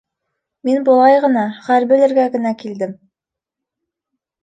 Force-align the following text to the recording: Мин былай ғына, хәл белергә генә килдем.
Мин 0.69 0.87
былай 0.87 1.19
ғына, 1.27 1.45
хәл 1.69 1.87
белергә 1.93 2.27
генә 2.39 2.57
килдем. 2.65 2.99